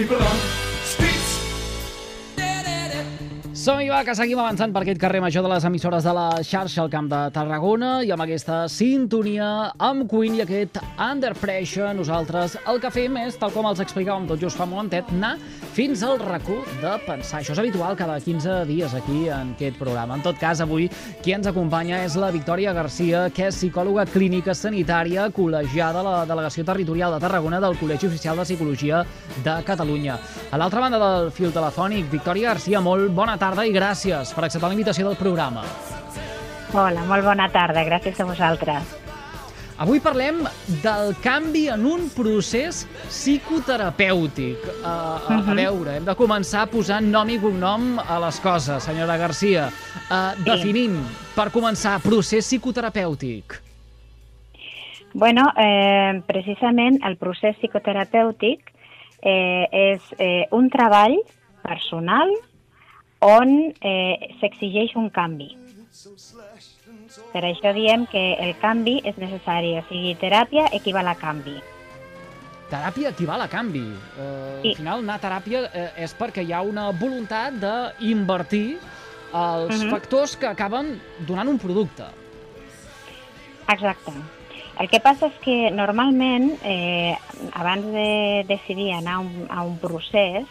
keep 0.00 0.12
it 0.12 0.22
on. 0.22 0.69
Som-hi, 3.60 3.90
va, 3.92 3.98
que 4.00 4.14
seguim 4.16 4.38
avançant 4.40 4.72
per 4.72 4.80
aquest 4.80 4.96
carrer 5.02 5.18
major 5.20 5.42
de 5.44 5.50
les 5.52 5.64
emissores 5.68 6.06
de 6.06 6.12
la 6.16 6.38
xarxa 6.40 6.78
al 6.80 6.88
Camp 6.88 7.10
de 7.10 7.18
Tarragona 7.34 7.90
i 8.08 8.08
amb 8.14 8.22
aquesta 8.24 8.62
sintonia 8.72 9.48
amb 9.76 10.06
Queen 10.08 10.38
i 10.38 10.40
aquest 10.46 10.78
Under 10.96 11.34
Pressure 11.36 11.90
nosaltres 11.92 12.54
el 12.72 12.80
que 12.80 12.88
fem 12.94 13.18
és, 13.20 13.36
tal 13.36 13.52
com 13.52 13.68
els 13.68 13.82
explicàvem 13.84 14.30
tot 14.30 14.40
just 14.40 14.56
fa 14.56 14.64
momentet, 14.64 15.10
anar 15.12 15.34
fins 15.76 16.00
al 16.00 16.16
racó 16.22 16.56
de 16.80 16.94
pensar. 17.04 17.42
Això 17.42 17.52
és 17.52 17.60
habitual 17.60 17.98
cada 18.00 18.16
15 18.16 18.62
dies 18.70 18.94
aquí 18.96 19.26
en 19.28 19.52
aquest 19.52 19.76
programa. 19.76 20.16
En 20.16 20.24
tot 20.24 20.40
cas, 20.40 20.64
avui 20.64 20.88
qui 21.20 21.36
ens 21.36 21.52
acompanya 21.52 22.00
és 22.06 22.16
la 22.16 22.32
Victòria 22.32 22.72
Garcia, 22.72 23.26
que 23.28 23.50
és 23.50 23.60
psicòloga 23.60 24.06
clínica 24.08 24.56
sanitària 24.56 25.28
col·legiada 25.36 26.00
a 26.00 26.06
la 26.08 26.16
Delegació 26.32 26.64
Territorial 26.64 27.12
de 27.12 27.20
Tarragona 27.26 27.60
del 27.60 27.76
Col·legi 27.76 28.08
Oficial 28.08 28.40
de 28.40 28.48
Psicologia 28.48 29.04
de 29.44 29.60
Catalunya. 29.68 30.16
A 30.48 30.56
l'altra 30.56 30.80
banda 30.80 31.04
del 31.04 31.30
fil 31.36 31.52
telefònic, 31.52 32.08
Victòria 32.08 32.54
Garcia, 32.54 32.80
molt 32.80 33.12
bona 33.12 33.36
tarda 33.36 33.49
i 33.66 33.72
gràcies 33.74 34.34
per 34.34 34.44
acceptar 34.46 34.70
la 34.70 34.76
invitació 34.76 35.08
del 35.08 35.18
programa. 35.18 35.64
Hola, 36.70 37.02
molt 37.08 37.26
bona 37.26 37.48
tarda, 37.50 37.82
gràcies 37.84 38.20
a 38.20 38.26
vosaltres. 38.28 38.96
Avui 39.80 39.98
parlem 40.04 40.42
del 40.84 41.14
canvi 41.24 41.64
en 41.72 41.86
un 41.88 42.04
procés 42.12 42.82
psicoterapèutic. 43.08 44.60
Uh, 44.82 44.84
a, 44.86 45.38
a 45.40 45.56
veure, 45.56 45.96
hem 45.96 46.04
de 46.04 46.14
començar 46.18 46.66
posant 46.70 47.08
nom 47.08 47.32
i 47.32 47.38
cognom 47.40 47.96
a 48.04 48.20
les 48.26 48.38
coses, 48.44 48.84
senyora 48.84 49.16
Garcia. 49.18 49.70
Uh, 50.10 50.36
definint, 50.44 51.00
per 51.34 51.48
començar, 51.54 51.96
procés 52.04 52.44
psicoterapèutic. 52.44 53.56
Bueno, 55.12 55.48
eh, 55.56 56.22
precisament 56.26 57.00
el 57.02 57.16
procés 57.18 57.56
psicoterapèutic 57.58 58.68
eh, 59.22 59.66
és 59.72 60.12
eh, 60.18 60.46
un 60.54 60.68
treball 60.70 61.16
personal 61.64 62.30
on 63.20 63.74
eh, 63.80 64.34
s'exigeix 64.40 64.94
un 64.96 65.10
canvi. 65.10 65.56
Per 67.32 67.42
això 67.44 67.72
diem 67.74 68.06
que 68.10 68.22
el 68.40 68.54
canvi 68.62 69.00
és 69.04 69.16
necessari, 69.18 69.74
o 69.78 69.82
sigui, 69.88 70.14
teràpia 70.20 70.68
equival 70.72 71.08
a 71.10 71.16
canvi. 71.18 71.56
Teràpia 72.70 73.10
equival 73.10 73.42
a 73.42 73.48
canvi. 73.50 73.82
Uh, 73.82 74.60
Sí. 74.62 74.68
Al 74.70 74.76
final, 74.76 74.98
anar 75.02 75.16
a 75.18 75.22
teràpia 75.24 75.64
eh, 75.74 75.88
és 76.04 76.14
perquè 76.16 76.44
hi 76.46 76.52
ha 76.52 76.60
una 76.62 76.90
voluntat 76.92 77.54
d'invertir 77.58 78.78
els 79.32 79.80
Mhm. 79.82 79.90
factors 79.90 80.36
que 80.36 80.46
acaben 80.46 81.00
donant 81.26 81.48
un 81.48 81.58
producte. 81.58 82.04
Exacte. 83.68 84.12
El 84.80 84.88
que 84.88 85.00
passa 85.00 85.26
és 85.26 85.34
que 85.44 85.70
normalment, 85.70 86.54
eh, 86.64 87.14
abans 87.52 87.84
de 87.84 88.44
decidir 88.48 88.92
anar 88.92 89.14
a 89.16 89.18
un, 89.20 89.46
a 89.50 89.62
un 89.62 89.76
procés, 89.78 90.46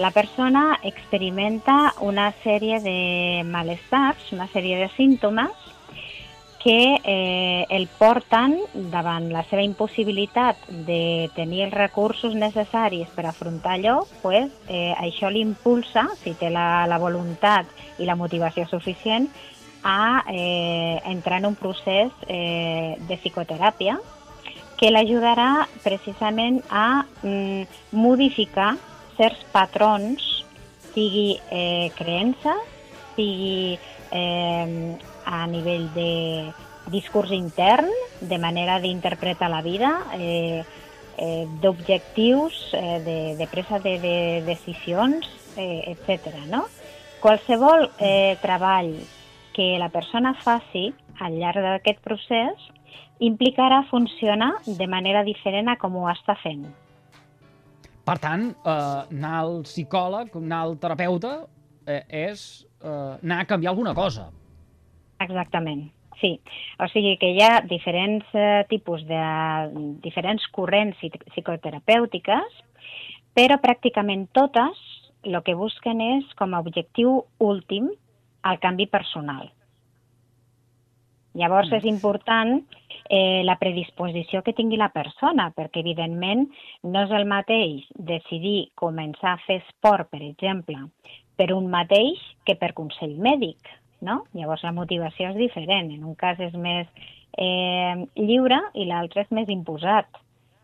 la 0.00 0.10
persona 0.10 0.78
experimenta 0.82 1.92
una 2.00 2.30
sèrie 2.42 2.80
de 2.80 3.42
malestars, 3.44 4.32
una 4.32 4.46
sèrie 4.48 4.78
de 4.80 4.88
símptomes 4.96 5.52
que 6.64 6.96
eh, 7.04 7.66
el 7.68 7.86
porten 7.98 8.56
davant 8.92 9.28
la 9.32 9.42
seva 9.48 9.60
impossibilitat 9.64 10.64
de 10.88 11.28
tenir 11.36 11.66
els 11.66 11.76
recursos 11.76 12.34
necessaris 12.34 13.12
per 13.12 13.26
afrontar 13.28 13.76
allò, 13.76 13.98
pues, 14.24 14.48
eh, 14.68 14.94
això 14.96 15.28
l'impulsa, 15.28 16.06
si 16.24 16.32
té 16.32 16.48
la, 16.48 16.86
la 16.88 17.00
voluntat 17.00 17.68
i 18.00 18.08
la 18.08 18.16
motivació 18.16 18.64
suficient, 18.72 19.28
a 19.84 20.24
eh, 20.32 21.00
entrar 21.12 21.40
en 21.40 21.52
un 21.52 21.56
procés 21.60 22.12
eh, 22.26 22.96
de 23.08 23.16
psicoteràpia 23.20 24.00
que 24.80 24.88
l'ajudarà 24.88 25.66
precisament 25.84 26.62
a 26.72 27.04
mm, 27.20 27.80
modificar 27.92 28.78
certs 29.20 29.44
patrons, 29.52 30.24
sigui 30.94 31.36
eh, 31.52 31.92
creença, 31.98 32.56
sigui 33.12 33.76
eh, 34.16 34.96
a 35.28 35.46
nivell 35.46 35.90
de 35.92 36.48
discurs 36.90 37.30
intern, 37.36 37.90
de 38.20 38.38
manera 38.40 38.80
d'interpretar 38.80 39.50
la 39.52 39.60
vida, 39.60 39.92
eh, 40.16 40.64
eh, 41.18 41.44
d'objectius, 41.60 42.72
eh, 42.72 42.98
de, 43.04 43.18
de 43.36 43.46
presa 43.46 43.78
de, 43.78 43.98
de 44.00 44.16
decisions, 44.48 45.28
eh, 45.56 45.92
etc. 45.92 46.32
No? 46.48 46.64
Qualsevol 47.20 47.90
eh, 47.98 48.38
treball 48.40 48.94
que 49.52 49.74
la 49.78 49.92
persona 49.92 50.32
faci 50.40 50.88
al 51.20 51.36
llarg 51.36 51.60
d'aquest 51.60 52.00
procés 52.00 52.70
implicarà 53.20 53.84
funcionar 53.90 54.54
de 54.64 54.86
manera 54.88 55.26
diferent 55.28 55.68
a 55.68 55.76
com 55.76 56.00
ho 56.00 56.08
està 56.08 56.40
fent. 56.40 56.64
Per 58.10 58.16
tant, 58.18 58.48
eh, 58.50 58.72
anar 59.14 59.36
al 59.38 59.60
psicòleg, 59.62 60.32
anar 60.34 60.64
al 60.64 60.72
terapeuta, 60.82 61.44
eh, 61.86 62.02
és 62.26 62.40
eh, 62.82 62.88
anar 63.22 63.36
a 63.44 63.46
canviar 63.46 63.70
alguna 63.70 63.92
cosa. 63.94 64.24
Exactament, 65.22 65.84
sí. 66.18 66.32
O 66.82 66.88
sigui 66.90 67.12
que 67.20 67.30
hi 67.30 67.38
ha 67.46 67.60
diferents 67.70 68.26
eh, 68.34 68.64
tipus 68.72 69.04
de 69.06 69.20
diferents 70.02 70.48
corrents 70.50 70.98
psic- 70.98 71.22
psicoterapèutiques, 71.30 72.58
però 73.38 73.60
pràcticament 73.62 74.26
totes 74.34 74.82
el 75.22 75.38
que 75.46 75.54
busquen 75.54 76.02
és 76.02 76.34
com 76.34 76.56
a 76.56 76.64
objectiu 76.66 77.20
últim 77.38 77.92
el 78.42 78.58
canvi 78.58 78.88
personal. 78.90 79.52
Llavors 81.34 81.70
Mm. 81.70 81.74
és 81.76 81.84
important 81.84 82.64
eh, 83.08 83.42
la 83.44 83.56
predisposició 83.58 84.42
que 84.42 84.52
tingui 84.52 84.76
la 84.76 84.88
persona, 84.90 85.52
perquè 85.56 85.80
evidentment 85.80 86.48
no 86.82 87.02
és 87.02 87.10
el 87.10 87.24
mateix 87.26 87.84
decidir 87.94 88.70
començar 88.74 89.32
a 89.34 89.42
fer 89.46 89.60
esport, 89.62 90.08
per 90.10 90.22
exemple, 90.22 90.76
per 91.36 91.52
un 91.52 91.68
mateix 91.70 92.18
que 92.44 92.54
per 92.54 92.72
consell 92.74 93.16
mèdic, 93.18 93.56
no? 94.00 94.24
Llavors 94.34 94.62
la 94.62 94.72
motivació 94.72 95.30
és 95.30 95.36
diferent. 95.36 95.90
En 95.90 96.04
un 96.04 96.14
cas 96.14 96.38
és 96.40 96.54
més 96.54 96.86
eh, 97.38 97.94
lliure 98.16 98.60
i 98.74 98.84
l'altre 98.86 99.22
és 99.22 99.30
més 99.30 99.48
imposat. 99.48 100.06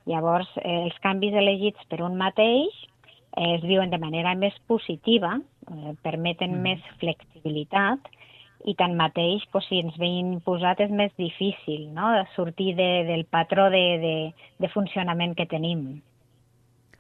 Llavors 0.06 0.48
eh, 0.62 0.84
els 0.84 0.98
canvis 1.02 1.34
elegits 1.34 1.82
per 1.88 2.02
un 2.02 2.16
mateix 2.16 2.70
eh, 3.36 3.54
es 3.56 3.62
viuen 3.62 3.90
de 3.90 3.98
manera 3.98 4.34
més 4.34 4.54
positiva, 4.66 5.40
eh, 5.70 5.94
permeten 6.02 6.52
Mm. 6.58 6.62
més 6.62 6.80
flexibilitat 6.98 7.98
i 8.66 8.74
tanmateix, 8.74 9.44
doncs, 9.52 9.68
si 9.70 9.78
ens 9.78 9.96
ve 10.00 10.08
imposat 10.18 10.80
és 10.82 10.90
més 10.90 11.12
difícil 11.18 11.86
no? 11.94 12.10
de 12.16 12.24
sortir 12.34 12.72
de, 12.74 13.04
del 13.06 13.24
patró 13.30 13.68
de, 13.70 13.84
de, 14.02 14.14
de 14.58 14.70
funcionament 14.72 15.36
que 15.38 15.46
tenim. 15.46 16.02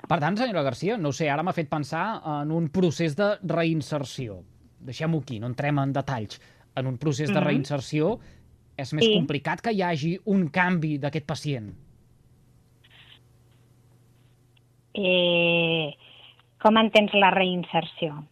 Per 0.06 0.18
tant, 0.22 0.36
senyora 0.38 0.62
Garcia, 0.62 0.96
no 1.00 1.10
sé, 1.10 1.26
ara 1.32 1.42
m'ha 1.42 1.54
fet 1.56 1.68
pensar 1.72 2.20
en 2.36 2.52
un 2.54 2.68
procés 2.70 3.16
de 3.18 3.32
reinserció. 3.50 4.38
Deixem-ho 4.86 5.18
aquí, 5.24 5.40
no 5.42 5.50
entrem 5.50 5.80
en 5.82 5.92
detalls. 5.96 6.38
En 6.76 6.86
un 6.86 6.98
procés 7.02 7.32
de 7.32 7.40
Mhm. 7.40 7.46
reinserció 7.46 8.18
és 8.76 8.92
més 8.94 9.04
Sí. 9.04 9.14
complicat 9.16 9.60
que 9.64 9.72
hi 9.72 9.82
hagi 9.82 10.18
un 10.26 10.48
canvi 10.48 10.98
d'aquest 10.98 11.26
pacient. 11.26 11.72
Eh, 14.94 15.94
com 16.62 16.76
entens 16.80 17.12
la 17.14 17.30
reinserció? 17.34 18.22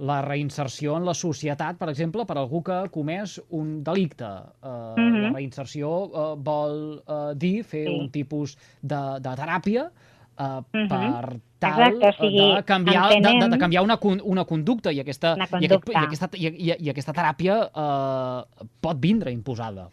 La 0.00 0.22
reinserció 0.24 0.94
en 0.96 1.04
la 1.04 1.12
societat, 1.12 1.76
per 1.76 1.90
exemple, 1.92 2.24
per 2.24 2.38
algú 2.40 2.62
que 2.64 2.72
ha 2.72 2.88
comès 2.88 3.34
un 3.50 3.82
delicte. 3.84 4.24
Uh, 4.62 4.94
Mhm. 4.96 5.22
La 5.26 5.30
reinserció 5.34 5.90
uh, 6.08 6.36
vol 6.40 7.02
uh, 7.06 7.34
dir 7.36 7.62
fer 7.64 7.86
Sí. 7.86 7.98
un 8.00 8.08
tipus 8.10 8.56
de, 8.80 8.96
de 9.20 9.34
teràpia 9.36 9.90
uh, 10.38 10.62
Mhm. 10.72 10.88
per 10.88 11.40
tal 11.58 11.82
Exacte, 11.82 12.08
o 12.08 12.12
sigui, 12.24 12.54
de, 12.54 12.62
canviar, 12.64 13.08
de, 13.10 13.14
de, 13.16 13.20
de 13.20 13.28
entenem- 13.28 13.58
canviar 13.60 13.82
una, 13.84 13.98
una 14.24 14.44
conducta 14.46 14.90
i 14.90 15.00
aquesta, 15.00 15.34
Una 15.34 15.44
i, 15.44 15.46
aquest, 15.48 15.64
i, 15.64 15.68
conducta. 15.68 16.00
aquesta, 16.06 16.28
i, 16.32 16.46
i, 16.46 16.74
i 16.86 16.88
aquesta 16.88 17.12
teràpia 17.12 17.58
uh, 17.68 18.66
pot 18.80 18.96
vindre 18.98 19.30
imposada. 19.32 19.90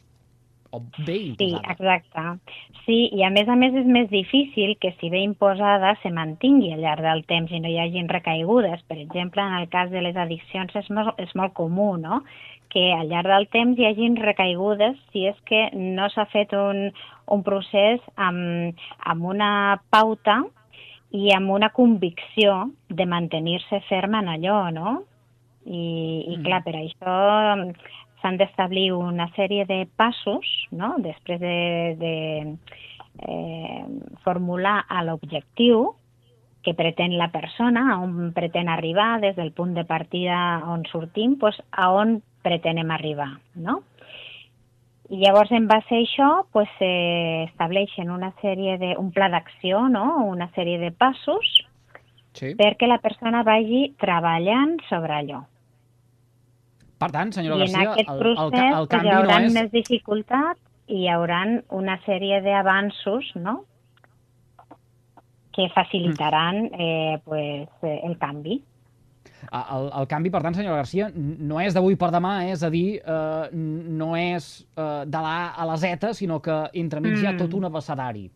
O 0.72 0.82
bé 1.06 1.18
Sí, 1.38 1.52
imposada. 1.52 1.72
exacte. 1.74 2.56
Sí, 2.86 3.10
i 3.14 3.24
a 3.24 3.30
més 3.30 3.48
a 3.48 3.56
més 3.56 3.74
és 3.74 3.86
més 3.86 4.10
difícil 4.10 4.78
que 4.82 4.94
si 5.00 5.10
ve 5.10 5.20
imposada 5.24 5.96
se 6.02 6.10
mantingui 6.12 6.74
al 6.74 6.82
llarg 6.82 7.02
del 7.02 7.24
temps 7.26 7.52
i 7.52 7.60
no 7.60 7.70
hi 7.70 7.78
hagin 7.80 8.10
recaigudes. 8.10 8.84
Per 8.88 8.98
exemple, 8.98 9.42
en 9.42 9.54
el 9.62 9.70
cas 9.70 9.90
de 9.92 10.02
les 10.02 10.16
addiccions 10.18 10.76
és 10.76 10.90
molt, 10.90 11.16
és 11.20 11.34
molt 11.36 11.54
comú, 11.54 11.96
no?, 11.98 12.24
que 12.70 12.92
al 12.94 13.08
llarg 13.08 13.28
del 13.32 13.48
temps 13.48 13.80
hi 13.80 13.86
hagin 13.88 14.18
recaigudes 14.20 14.98
si 15.14 15.26
és 15.26 15.38
que 15.48 15.70
no 15.74 16.10
s'ha 16.10 16.26
fet 16.26 16.52
un, 16.54 16.92
un 17.32 17.44
procés 17.44 18.02
amb, 18.18 18.76
amb 19.08 19.24
una 19.24 19.80
pauta 19.90 20.42
i 21.16 21.32
amb 21.32 21.50
una 21.50 21.70
convicció 21.70 22.70
de 22.90 23.06
mantenir-se 23.08 23.80
ferm 23.88 24.16
en 24.20 24.28
allò, 24.28 24.70
no? 24.76 25.04
I, 25.66 26.26
i 26.28 26.36
Mm. 26.38 26.44
clar, 26.44 26.64
per 26.64 26.76
això 26.76 27.74
s'han 28.28 28.38
d'establir 28.38 28.92
una 28.92 29.30
sèrie 29.38 29.64
de 29.66 29.88
passos, 29.96 30.46
no?, 30.76 30.96
després 31.00 31.40
de, 31.40 31.96
de 31.96 32.58
eh, 33.24 33.86
formular 34.26 34.84
a 34.90 35.04
l'objectiu 35.08 35.94
que 36.64 36.74
pretén 36.76 37.16
la 37.16 37.30
persona, 37.32 37.94
a 37.94 38.00
on 38.04 38.34
pretén 38.36 38.68
arribar, 38.68 39.22
des 39.24 39.38
del 39.38 39.54
punt 39.56 39.72
de 39.78 39.86
partida 39.88 40.60
on 40.68 40.84
sortim, 40.92 41.38
doncs 41.40 41.62
a 41.72 41.88
on 41.96 42.18
pretenem 42.44 42.92
arribar, 42.92 43.38
no? 43.56 43.80
I 45.08 45.22
llavors, 45.22 45.54
en 45.56 45.70
base 45.72 45.96
a 45.96 46.02
això, 46.04 46.30
pues, 46.52 46.68
eh, 46.84 47.48
estableixen 47.48 48.12
una 48.12 48.34
sèrie 48.42 48.76
de, 48.78 48.98
un 49.00 49.14
pla 49.16 49.30
d'acció, 49.32 49.88
no? 49.88 50.26
una 50.28 50.52
sèrie 50.52 50.82
de 50.82 50.92
passos 50.92 51.64
Sí. 52.38 52.52
perquè 52.54 52.86
la 52.86 53.00
persona 53.02 53.42
vagi 53.42 53.96
treballant 53.98 54.76
sobre 54.90 55.16
allò. 55.16 55.40
Per 56.98 57.12
tant, 57.14 57.32
senyora 57.32 57.56
I 57.56 57.68
Garcia, 57.68 57.94
el, 58.02 58.20
procés 58.20 58.44
el, 58.44 58.52
ca- 58.52 58.68
el 58.80 58.88
pues, 58.88 58.88
hi 58.88 58.94
canvi 58.96 59.12
haurà 59.16 59.40
no 59.40 59.46
és... 59.52 59.54
més 59.54 59.72
dificultat 59.72 60.58
i 60.88 61.04
hi 61.04 61.10
haurà 61.14 61.42
una 61.78 61.98
sèrie 62.06 62.40
d'avanços 62.42 63.34
no? 63.36 63.60
que 65.54 65.68
facilitaran 65.74 66.70
eh, 66.78 67.20
pues, 67.26 67.68
eh, 67.82 68.00
el 68.06 68.18
canvi. 68.22 68.60
El, 69.52 69.88
el 70.00 70.08
canvi, 70.10 70.30
per 70.34 70.42
tant, 70.44 70.56
senyora 70.58 70.80
Garcia, 70.82 71.08
no 71.16 71.60
és 71.62 71.74
d'avui 71.76 71.96
per 71.98 72.10
demà, 72.14 72.34
és 72.50 72.62
a 72.66 72.70
dir, 72.74 73.00
eh, 73.02 73.50
no 73.54 74.12
és 74.18 74.48
eh, 74.78 75.04
de 75.06 75.22
l'A 75.24 75.54
a 75.58 75.66
la 75.70 75.78
Z, 75.82 76.12
sinó 76.18 76.40
que 76.42 76.56
entremig 76.78 77.18
hi 77.22 77.26
ha 77.30 77.34
Mm. 77.34 77.42
tot 77.42 77.54
un 77.58 77.66
abecedari. 77.70 78.28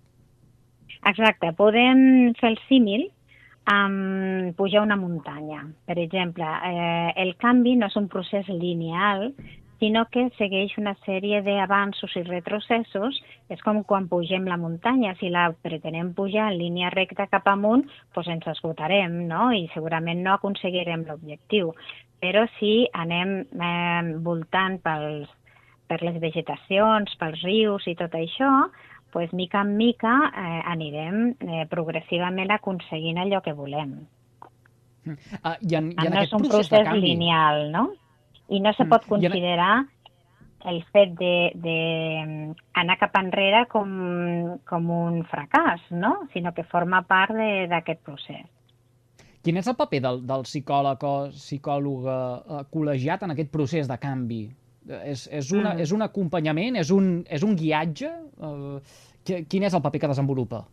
Exacte, 1.10 1.52
podem 1.58 2.34
fer 2.40 2.52
el 2.54 2.60
símil 2.68 3.08
amb 3.72 4.54
pujar 4.58 4.84
una 4.84 4.98
muntanya. 5.00 5.64
Per 5.88 5.98
exemple, 6.00 6.46
eh, 6.46 7.14
el 7.24 7.36
canvi 7.40 7.78
no 7.80 7.88
és 7.88 7.98
un 8.00 8.08
procés 8.12 8.48
lineal, 8.50 9.32
sinó 9.82 10.06
que 10.14 10.28
segueix 10.38 10.76
una 10.78 10.94
sèrie 11.08 11.42
d'avanços 11.42 12.14
i 12.20 12.24
retrocessos. 12.28 13.18
És 13.52 13.64
com 13.66 13.82
quan 13.88 14.08
pugem 14.12 14.46
la 14.48 14.60
muntanya. 14.62 15.16
Si 15.20 15.32
la 15.34 15.50
pretenem 15.66 16.14
pujar 16.16 16.52
en 16.52 16.60
línia 16.60 16.92
recta 16.94 17.28
cap 17.32 17.48
amunt, 17.50 17.88
doncs 18.16 18.30
ens 18.36 18.48
esgotarem, 18.54 19.24
no? 19.28 19.50
I 19.52 19.68
segurament 19.74 20.22
no 20.24 20.36
aconseguirem 20.38 21.08
l'objectiu. 21.08 21.74
Però 22.22 22.46
si 22.60 22.86
anem 22.94 23.40
eh, 23.42 24.16
voltant 24.22 24.78
pels, 24.86 25.30
per 25.90 26.00
les 26.06 26.22
vegetacions, 26.24 27.18
pels 27.20 27.42
rius 27.44 27.88
i 27.90 27.98
tot 28.00 28.14
això, 28.16 28.52
pues, 29.12 29.32
mica 29.34 29.62
en 29.62 29.76
mica 29.78 30.14
eh, 30.36 30.62
anirem 30.72 31.36
eh, 31.40 31.66
progressivament 31.70 32.52
aconseguint 32.52 33.18
allò 33.22 33.42
que 33.46 33.54
volem. 33.54 33.98
Uh, 35.06 35.56
I 35.66 35.76
en, 35.80 35.88
i 35.98 36.06
en 36.06 36.14
no 36.14 36.22
és 36.22 36.34
un 36.34 36.44
procés, 36.46 36.70
procés 36.70 36.86
canvi... 36.88 37.02
lineal, 37.16 37.72
no? 37.74 37.88
I 38.50 38.60
no 38.62 38.74
se 38.74 38.84
Mm. 38.86 38.90
pot 38.90 39.04
en- 39.04 39.10
considerar 39.10 39.86
el 40.70 40.84
fet 40.94 41.16
de, 41.18 41.52
de 41.56 41.76
anar 42.78 42.98
cap 43.02 43.16
enrere 43.18 43.64
com, 43.72 44.60
com 44.70 44.90
un 44.94 45.24
fracàs, 45.26 45.82
no? 45.90 46.28
Sinó 46.34 46.54
que 46.54 46.64
forma 46.64 47.02
part 47.10 47.34
de- 47.34 47.68
d'aquest 47.72 48.04
procés. 48.06 48.46
Quin 49.42 49.58
és 49.58 49.66
el 49.68 49.74
paper 49.76 50.02
del, 50.04 50.20
del 50.30 50.44
psicòleg 50.46 51.02
o 51.04 51.14
psicòloga 51.34 52.18
eh, 52.38 52.64
col·legiat 52.70 53.24
en 53.26 53.32
aquest 53.34 53.50
procés 53.50 53.88
de 53.90 53.98
canvi? 53.98 54.44
És, 55.06 55.28
és, 55.32 55.52
una, 55.52 55.74
Mm. 55.74 55.80
és 55.80 55.92
un 55.92 56.02
acompanyament? 56.02 56.76
És 56.78 56.92
un, 56.92 57.24
és 57.30 57.44
un 57.44 57.56
guiatge? 57.56 58.08
Eh, 58.42 58.80
qui- 59.26 59.46
quin 59.48 59.64
és 59.64 59.74
el 59.74 59.82
paper 59.82 60.00
que 60.02 60.08
desenvolupa? 60.08 60.66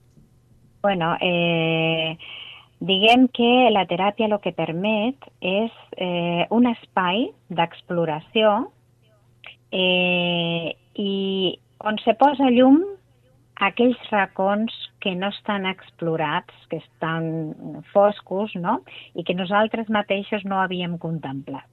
Bueno, 0.83 1.17
eh, 1.21 2.17
diguem 2.81 3.29
que 3.29 3.69
la 3.73 3.87
teràpia 3.87 4.27
el 4.31 4.39
que 4.41 4.53
permet 4.53 5.17
és 5.41 5.71
eh, 5.97 6.47
un 6.51 6.67
espai 6.67 7.31
d'exploració 7.49 8.71
eh, 9.73 10.77
i 10.95 11.59
on 11.81 11.99
se 12.05 12.15
posa 12.15 12.51
llum 12.51 12.81
aquells 13.61 13.99
racons 14.13 14.73
que 15.03 15.15
no 15.19 15.29
estan 15.35 15.67
explorats, 15.67 16.55
que 16.71 16.77
estan 16.79 17.83
foscos, 17.93 18.55
no? 18.55 18.81
i 19.15 19.25
que 19.25 19.35
nosaltres 19.35 19.89
mateixos 19.91 20.45
no 20.45 20.61
havíem 20.63 20.97
contemplat. 20.99 21.67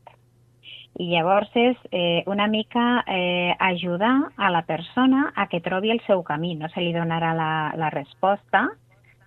I 0.96 1.10
llavors 1.12 1.52
és 1.60 1.76
eh, 1.92 2.24
una 2.32 2.48
mica 2.48 3.04
eh, 3.08 3.54
ajudar 3.60 4.32
a 4.38 4.50
la 4.50 4.62
persona 4.64 5.34
a 5.36 5.48
que 5.52 5.60
trobi 5.60 5.92
el 5.92 6.00
seu 6.08 6.24
camí. 6.24 6.54
No 6.56 6.70
se 6.72 6.80
li 6.80 6.94
donarà 6.96 7.34
la, 7.36 7.52
la 7.76 7.90
resposta 7.92 8.70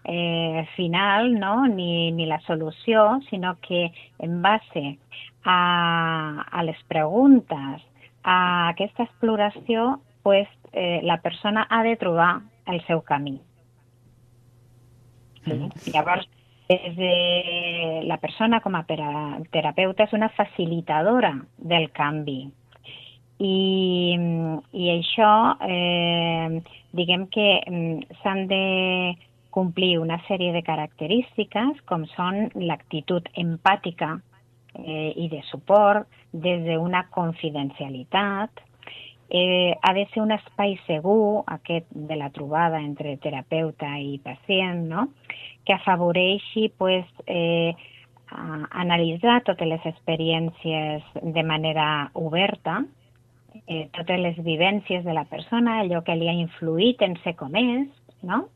eh, 0.05 0.67
final 0.77 1.35
no? 1.39 1.67
ni, 1.67 2.11
ni 2.13 2.27
la 2.27 2.41
solució, 2.41 3.21
sinó 3.29 3.59
que 3.61 3.93
en 4.19 4.41
base 4.41 4.99
a, 5.45 6.47
a 6.51 6.63
les 6.65 6.81
preguntes, 6.89 7.85
a 8.25 8.69
aquesta 8.71 9.05
exploració, 9.05 10.01
pues, 10.23 10.49
eh, 10.73 11.01
la 11.03 11.21
persona 11.21 11.67
ha 11.69 11.83
de 11.83 11.97
trobar 11.97 12.41
el 12.67 12.81
seu 12.87 13.03
camí. 13.03 13.41
Sí. 15.45 15.53
Mhm. 15.53 15.71
Llavors, 15.93 16.29
des 16.69 16.97
de 16.97 18.03
la 18.05 18.19
persona 18.19 18.61
com 18.61 18.75
a 18.77 18.85
terapeuta 18.85 20.05
és 20.05 20.13
una 20.13 20.29
facilitadora 20.37 21.33
del 21.57 21.89
canvi. 21.97 22.43
I, 23.39 24.19
i 24.77 24.91
això, 24.93 25.33
eh, 25.65 26.61
diguem 26.93 27.29
que 27.33 27.49
mm, 27.65 28.19
s'han 28.21 28.47
de 28.51 28.63
complir 29.55 29.97
una 29.99 30.19
sèrie 30.27 30.53
de 30.53 30.63
característiques 30.67 31.81
com 31.89 32.05
són 32.13 32.51
l'actitud 32.61 33.31
empàtica 33.41 34.19
eh, 34.75 35.13
i 35.17 35.29
de 35.33 35.41
suport 35.49 36.05
des 36.33 36.67
d'una 36.67 37.07
confidencialitat, 37.15 38.61
eh, 39.31 39.77
ha 39.83 39.93
de 39.95 40.07
ser 40.13 40.23
un 40.23 40.33
espai 40.33 40.79
segur, 40.87 41.45
aquest 41.47 41.87
de 41.93 42.17
la 42.17 42.31
trobada 42.31 42.81
entre 42.81 43.17
terapeuta 43.23 43.99
i 44.01 44.19
pacient, 44.25 44.87
no? 44.89 45.09
que 45.65 45.75
afavoreixi 45.77 46.71
pues, 46.79 47.05
eh, 47.27 47.75
analitzar 48.31 49.43
totes 49.45 49.69
les 49.69 49.85
experiències 49.87 51.05
de 51.23 51.43
manera 51.45 52.11
oberta, 52.15 52.83
eh, 53.67 53.89
totes 53.93 54.21
les 54.21 54.39
vivències 54.45 55.05
de 55.05 55.13
la 55.13 55.25
persona, 55.25 55.81
allò 55.81 56.03
que 56.05 56.17
li 56.17 56.29
ha 56.29 56.37
influït 56.37 57.03
en 57.05 57.17
ser 57.25 57.35
com 57.37 57.55
és, 57.57 57.89
no? 58.23 58.47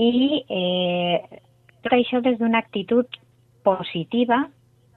I 0.00 0.44
eh, 0.48 1.40
tot 1.84 1.92
això 1.92 2.22
des 2.24 2.38
d'una 2.40 2.62
actitud 2.64 3.20
positiva, 3.64 4.46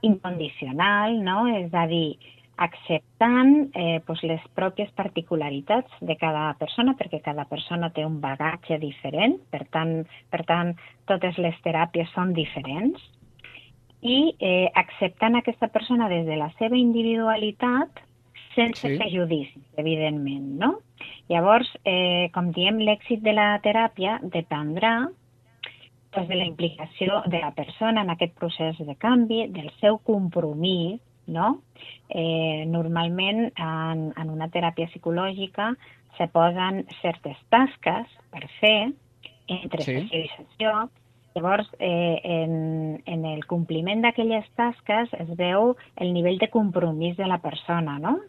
incondicional, 0.05 1.19
no? 1.23 1.45
És 1.51 1.73
a 1.73 1.85
dir, 1.91 2.17
acceptant 2.57 3.71
eh, 3.75 3.99
pues, 4.05 4.21
les 4.23 4.41
pròpies 4.55 4.91
particularitats 4.95 5.91
de 6.01 6.15
cada 6.19 6.53
persona, 6.59 6.95
perquè 6.99 7.21
cada 7.23 7.45
persona 7.49 7.91
té 7.91 8.05
un 8.05 8.21
bagatge 8.23 8.79
diferent, 8.79 9.37
per 9.51 9.65
tant, 9.73 10.05
per 10.31 10.45
tant 10.47 10.73
totes 11.09 11.37
les 11.37 11.57
teràpies 11.65 12.11
són 12.15 12.33
diferents, 12.33 13.01
i 14.05 14.35
eh, 14.39 14.69
acceptant 14.75 15.35
aquesta 15.35 15.67
persona 15.73 16.07
des 16.11 16.25
de 16.27 16.37
la 16.37 16.51
seva 16.59 16.77
individualitat 16.77 18.03
sense 18.55 18.87
Sí. 18.87 18.97
fer 18.97 19.09
judicis, 19.11 19.63
evidentment, 19.75 20.55
no? 20.61 20.79
Llavors, 21.27 21.67
eh, 21.83 22.29
com 22.33 22.51
diem, 22.51 22.77
l'èxit 22.79 23.21
de 23.21 23.33
la 23.33 23.59
teràpia 23.59 24.19
dependrà 24.23 25.09
doncs, 26.13 26.29
de 26.29 26.35
la 26.35 26.45
implicació 26.45 27.21
de 27.27 27.41
la 27.41 27.51
persona 27.51 28.01
en 28.01 28.09
aquest 28.13 28.33
procés 28.39 28.77
de 28.79 28.95
canvi, 28.95 29.47
del 29.51 29.69
seu 29.81 29.97
compromís, 29.97 31.01
no? 31.27 31.61
Eh, 32.09 32.65
normalment, 32.67 33.51
en, 33.55 34.11
en 34.17 34.29
una 34.29 34.49
teràpia 34.53 34.87
psicològica 34.91 35.73
se 36.17 36.27
posen 36.31 36.85
certes 37.01 37.37
tasques 37.49 38.07
per 38.31 38.45
fer 38.59 38.93
entre 39.47 39.83
Sí. 39.83 39.95
sessió 39.95 40.19
i 40.19 40.29
sessió. 40.37 40.75
Llavors, 41.35 41.67
eh, 41.79 42.21
en, 42.23 43.01
en 43.05 43.25
el 43.25 43.43
compliment 43.45 44.01
d'aquelles 44.01 44.45
tasques 44.55 45.11
es 45.19 45.33
veu 45.35 45.75
el 45.97 46.13
nivell 46.13 46.37
de 46.39 46.47
compromís 46.47 47.17
de 47.17 47.27
la 47.27 47.39
persona, 47.43 47.99
no? 47.99 48.19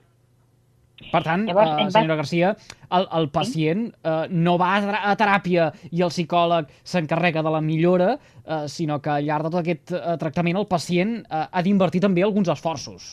Per 0.96 1.20
tant, 1.20 1.44
Llavors, 1.44 1.74
eh, 1.74 1.82
en 1.84 1.90
senyora 1.92 2.16
Garcia, 2.22 2.54
el, 2.96 3.06
el 3.18 3.28
pacient 3.34 3.82
eh, 3.92 4.14
no 4.32 4.56
va 4.60 4.70
a, 4.80 5.12
teràpia 5.20 5.68
i 5.92 6.00
el 6.06 6.12
psicòleg 6.12 6.70
s'encarrega 6.88 7.42
de 7.44 7.52
la 7.52 7.60
millora, 7.60 8.14
eh, 8.16 8.62
sinó 8.72 8.98
que 9.04 9.12
al 9.12 9.28
llarg 9.28 9.46
de 9.46 9.52
tot 9.52 9.60
aquest 9.60 9.92
eh, 9.92 10.16
tractament 10.22 10.56
el 10.56 10.68
pacient 10.70 11.18
eh, 11.20 11.44
ha 11.52 11.64
d'invertir 11.66 12.00
també 12.06 12.24
alguns 12.24 12.48
esforços. 12.52 13.12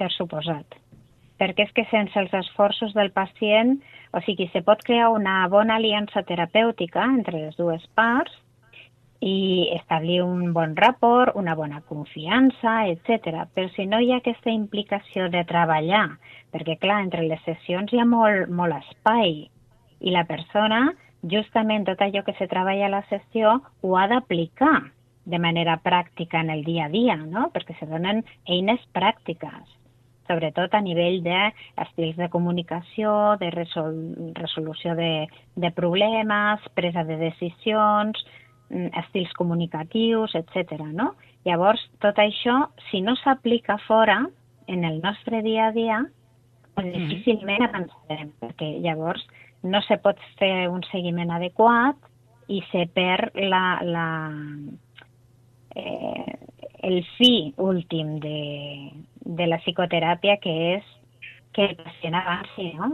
Per 0.00 0.08
suposat. 0.14 0.80
Perquè 1.36 1.66
és 1.66 1.76
que 1.76 1.84
sense 1.90 2.16
els 2.16 2.32
esforços 2.32 2.96
del 2.96 3.12
pacient, 3.12 3.76
o 4.16 4.24
sigui, 4.24 4.48
se 4.54 4.64
pot 4.64 4.80
crear 4.86 5.10
una 5.12 5.42
bona 5.52 5.76
aliança 5.76 6.24
terapèutica 6.24 7.04
entre 7.12 7.44
les 7.44 7.60
dues 7.60 7.84
parts 7.94 8.32
i 9.20 9.70
establir 9.76 10.20
un 10.22 10.52
bon 10.52 10.74
rapport, 10.76 11.34
una 11.36 11.54
bona 11.54 11.80
confiança, 11.88 12.86
etc. 12.90 13.46
Però 13.54 13.70
si 13.74 13.86
no 13.86 14.00
hi 14.00 14.12
ha 14.12 14.20
aquesta 14.20 14.52
implicació 14.52 15.30
de 15.32 15.44
treballar, 15.48 16.06
perquè 16.52 16.76
clar, 16.82 17.02
entre 17.04 17.26
les 17.28 17.42
sessions 17.48 17.92
hi 17.92 18.02
ha 18.02 18.08
molt, 18.08 18.50
molt 18.50 18.76
espai 18.76 19.46
i 20.00 20.12
la 20.12 20.26
persona, 20.28 20.90
justament 21.24 21.86
tot 21.86 22.02
allò 22.04 22.22
que 22.26 22.36
se 22.38 22.48
treballa 22.50 22.86
a 22.90 22.94
la 22.98 23.06
sessió, 23.08 23.56
ho 23.82 23.96
ha 23.96 24.06
d'aplicar 24.12 24.76
de 25.26 25.40
manera 25.42 25.80
pràctica 25.82 26.44
en 26.44 26.52
el 26.54 26.62
dia 26.64 26.86
a 26.86 26.92
dia, 26.92 27.16
no? 27.16 27.50
perquè 27.54 27.74
se 27.80 27.88
donen 27.90 28.22
eines 28.46 28.84
pràctiques 28.94 29.76
sobretot 30.26 30.74
a 30.74 30.80
nivell 30.82 31.20
d'estils 31.24 32.16
de 32.18 32.28
comunicació, 32.32 33.36
de 33.40 33.50
resol 33.54 33.94
resolució 34.34 34.96
de, 34.98 35.26
de 35.54 35.70
problemes, 35.74 36.66
presa 36.74 37.04
de 37.06 37.18
decisions, 37.20 38.18
estils 38.70 39.32
comunicatius, 39.38 40.34
etc. 40.34 40.80
No? 40.92 41.14
Llavors, 41.46 41.82
tot 42.02 42.18
això, 42.18 42.58
si 42.90 43.00
no 43.00 43.14
s'aplica 43.20 43.78
fora, 43.86 44.24
en 44.66 44.84
el 44.84 45.00
nostre 45.00 45.42
dia 45.42 45.68
a 45.68 45.72
dia, 45.72 46.00
doncs 46.76 46.96
difícilment 46.96 47.62
avançarem, 47.68 48.32
perquè 48.42 48.72
llavors 48.84 49.22
no 49.62 49.80
se 49.86 49.96
pot 50.02 50.18
fer 50.40 50.68
un 50.68 50.82
seguiment 50.90 51.30
adequat 51.32 51.96
i 52.52 52.60
se 52.70 52.84
perd 52.94 53.38
la, 53.38 53.78
la, 53.86 54.08
eh, 55.74 56.36
el 56.86 57.00
fi 57.16 57.52
últim 57.62 58.18
de, 58.22 58.40
de 59.24 59.48
la 59.48 59.58
psicoteràpia, 59.62 60.36
que 60.42 60.56
és 60.76 60.92
que 61.56 61.70
el 61.70 61.76
pacient 61.80 62.14
avanci, 62.18 62.72
no? 62.76 62.90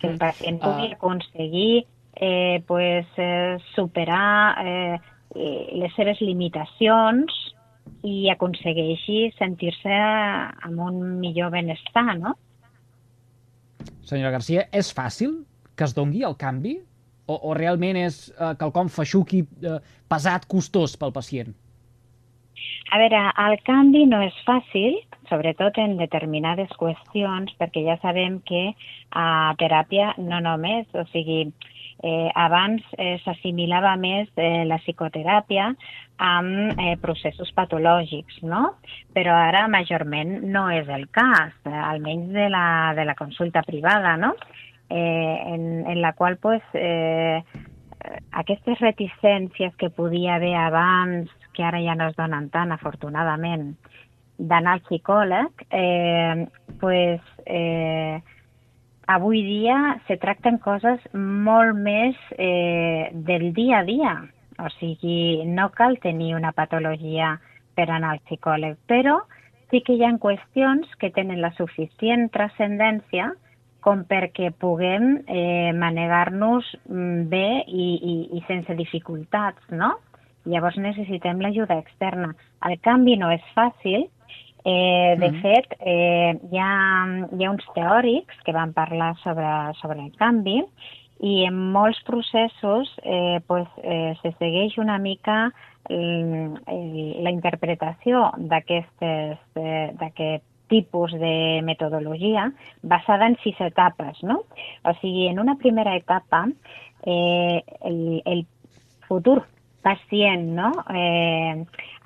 Que 0.00 0.10
el 0.10 0.18
pacient 0.20 0.58
pugui 0.60 0.90
uh. 0.90 0.96
aconseguir 0.98 1.86
eh, 2.16 2.62
pues, 2.66 3.06
eh, 3.16 3.58
superar 3.74 4.64
eh, 4.64 4.98
les 5.76 5.94
seves 5.96 6.20
limitacions 6.24 7.32
i 8.06 8.30
aconsegueixi 8.32 9.30
sentir-se 9.36 9.94
amb 9.94 10.80
un 10.80 11.00
millor 11.20 11.52
benestar, 11.54 12.16
no? 12.18 12.34
Senyora 14.06 14.36
Garcia, 14.38 14.66
és 14.72 14.92
fàcil 14.94 15.42
que 15.76 15.84
es 15.84 15.94
dongui 15.94 16.24
el 16.26 16.36
canvi? 16.40 16.78
O, 17.26 17.36
o 17.50 17.54
realment 17.58 17.98
és 17.98 18.26
eh, 18.30 18.54
quelcom 18.60 18.90
feixuqui, 18.92 19.42
eh, 19.66 19.78
pesat, 20.10 20.46
costós 20.50 20.94
pel 20.98 21.14
pacient? 21.14 21.54
A 22.94 23.00
veure, 23.02 23.20
el 23.42 23.56
canvi 23.66 24.04
no 24.06 24.20
és 24.22 24.36
fàcil, 24.46 25.00
sobretot 25.28 25.78
en 25.82 25.96
determinades 25.98 26.70
qüestions, 26.78 27.50
perquè 27.58 27.82
ja 27.88 27.96
sabem 28.02 28.38
que 28.46 28.68
a 29.10 29.54
teràpia 29.58 30.12
no 30.22 30.38
només, 30.44 30.86
o 30.94 31.02
sigui, 31.10 31.48
eh, 32.02 32.30
abans 32.34 32.82
eh, 32.98 33.16
s'assimilava 33.24 33.94
més 34.00 34.28
eh, 34.36 34.64
la 34.68 34.78
psicoteràpia 34.82 35.70
amb 36.16 36.80
eh, 36.80 36.94
processos 37.00 37.52
patològics, 37.56 38.42
no? 38.42 38.76
Però 39.16 39.34
ara 39.36 39.66
majorment 39.68 40.38
no 40.44 40.68
és 40.72 40.88
el 40.88 41.08
cas, 41.12 41.52
eh, 41.64 41.72
almenys 41.72 42.32
de 42.36 42.48
la, 42.52 42.68
de 42.96 43.04
la 43.04 43.16
consulta 43.18 43.64
privada, 43.66 44.16
no? 44.16 44.34
eh, 44.88 45.42
en, 45.46 45.86
en 45.86 46.00
la 46.00 46.12
qual 46.12 46.36
pues, 46.38 46.62
eh, 46.74 47.42
aquestes 48.32 48.78
reticències 48.78 49.74
que 49.76 49.90
podia 49.90 50.36
haver 50.36 50.54
abans, 50.56 51.30
que 51.54 51.64
ara 51.64 51.80
ja 51.82 51.96
no 51.96 52.10
es 52.10 52.16
donen 52.16 52.50
tant, 52.54 52.72
afortunadament, 52.72 53.72
d'anar 54.36 54.76
al 54.76 54.84
psicòleg, 54.84 55.66
eh, 55.70 56.46
pues, 56.80 57.22
eh, 57.46 58.20
avui 59.06 59.42
dia 59.46 60.00
se 60.06 60.16
tracten 60.22 60.58
coses 60.58 61.02
molt 61.14 61.78
més 61.78 62.18
eh, 62.38 63.10
del 63.12 63.52
dia 63.54 63.80
a 63.80 63.86
dia. 63.86 64.14
O 64.58 64.68
sigui, 64.78 65.44
no 65.46 65.68
cal 65.76 65.98
tenir 66.00 66.34
una 66.34 66.52
patologia 66.56 67.36
per 67.76 67.90
anar 67.90 68.14
al 68.14 68.22
psicòleg, 68.24 68.78
però 68.88 69.20
sí 69.70 69.82
que 69.84 69.96
hi 69.96 70.04
ha 70.06 70.14
qüestions 70.22 70.88
que 71.00 71.12
tenen 71.12 71.42
la 71.42 71.52
suficient 71.58 72.30
transcendència 72.32 73.32
com 73.84 74.02
perquè 74.08 74.50
puguem 74.58 75.20
eh, 75.30 75.70
manegar-nos 75.76 76.66
mm, 76.88 77.28
bé 77.30 77.62
i, 77.68 77.86
i, 77.94 78.16
i 78.34 78.42
sense 78.48 78.74
dificultats, 78.74 79.62
no? 79.70 79.92
Llavors 80.46 80.78
necessitem 80.78 81.42
l'ajuda 81.42 81.78
externa. 81.82 82.32
El 82.66 82.78
canvi 82.82 83.16
no 83.20 83.30
és 83.34 83.46
fàcil. 83.54 84.08
Eh, 84.68 85.14
de 85.20 85.30
mm. 85.30 85.42
fet, 85.42 85.76
eh, 85.78 86.32
hi, 86.50 86.58
ha, 86.58 87.06
hi 87.30 87.44
ha 87.44 87.50
uns 87.52 87.66
teòrics 87.76 88.40
que 88.42 88.54
van 88.56 88.72
parlar 88.74 89.12
sobre, 89.20 89.46
sobre 89.78 90.00
el 90.02 90.10
canvi 90.18 90.56
i 91.22 91.36
en 91.46 91.60
molts 91.70 92.00
processos 92.08 92.90
eh, 93.04 93.38
pues, 93.46 93.70
eh, 93.84 94.16
se 94.24 94.34
segueix 94.40 94.74
una 94.82 94.98
mica 94.98 95.52
mm, 95.86 96.66
la 97.22 97.30
interpretació 97.30 98.26
d'aquest 98.50 99.06
eh, 99.06 100.34
tipus 100.66 101.14
de 101.14 101.62
metodologia 101.62 102.50
basada 102.82 103.30
en 103.30 103.38
sis 103.46 103.62
etapes, 103.62 104.18
no? 104.26 104.42
O 104.82 104.98
sigui, 104.98 105.28
en 105.30 105.38
una 105.38 105.54
primera 105.62 105.94
etapa, 105.94 106.48
eh, 107.06 107.62
el, 107.86 108.22
el 108.24 108.48
futur 109.06 109.44
pacient 109.86 110.56
no? 110.58 110.72
eh, 110.90 111.54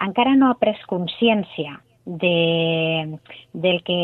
encara 0.05 0.37
no 0.37 0.50
ha 0.52 0.61
pres 0.61 0.85
consciència 0.85 1.81
de, 2.19 3.19
del 3.52 3.83
que 3.87 4.00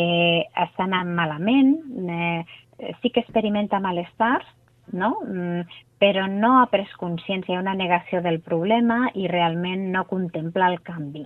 està 0.55 0.85
anant 0.87 1.11
malament, 1.17 1.73
eh, 2.07 2.93
sí 3.01 3.11
que 3.11 3.23
experimenta 3.25 3.81
malestars, 3.83 4.47
no? 4.93 5.17
Mm, 5.25 5.65
però 5.99 6.27
no 6.31 6.59
ha 6.61 6.67
pres 6.71 6.91
consciència, 7.01 7.55
hi 7.55 7.57
ha 7.57 7.63
una 7.63 7.75
negació 7.75 8.21
del 8.23 8.39
problema 8.39 9.07
i 9.15 9.27
realment 9.27 9.89
no 9.91 10.05
contempla 10.07 10.69
el 10.71 10.79
canvi. 10.85 11.25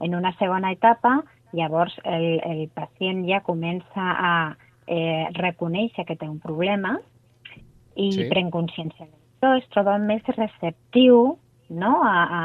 En 0.00 0.16
una 0.16 0.32
segona 0.38 0.72
etapa 0.72 1.20
Llavors 1.52 1.96
el, 2.04 2.40
el 2.46 2.68
pacient 2.74 3.24
ja 3.26 3.42
comença 3.46 4.06
a 4.14 4.34
eh, 4.86 5.26
reconèixer 5.34 6.06
que 6.06 6.16
té 6.18 6.28
un 6.28 6.38
problema 6.42 6.96
i 7.98 8.10
sí. 8.14 8.26
pren 8.30 8.52
consciència 8.54 9.06
d'això, 9.06 9.56
es 9.58 9.66
troba 9.74 9.96
més 9.98 10.22
receptiu 10.36 11.34
no? 11.70 11.94
a, 12.06 12.14
a, 12.40 12.44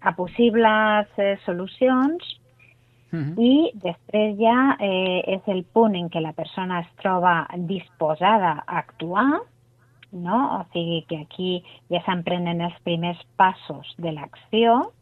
a 0.00 0.14
possibles 0.16 1.20
eh, 1.20 1.34
solucions 1.44 2.24
uh 3.12 3.18
-huh. 3.18 3.34
i 3.38 3.72
després 3.74 4.36
ja 4.38 4.76
eh, 4.80 5.22
és 5.26 5.42
el 5.46 5.64
punt 5.64 5.94
en 5.94 6.08
què 6.10 6.20
la 6.20 6.32
persona 6.32 6.80
es 6.80 6.90
troba 7.02 7.46
disposada 7.56 8.64
a 8.66 8.78
actuar, 8.78 9.40
no? 10.12 10.60
o 10.60 10.64
sigui 10.72 11.04
que 11.08 11.18
aquí 11.18 11.62
ja 11.90 12.02
s'emprenen 12.04 12.60
els 12.60 12.78
primers 12.82 13.18
passos 13.36 13.94
de 13.98 14.12
l'acció, 14.12 14.92